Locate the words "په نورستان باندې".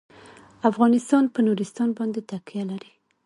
1.33-2.19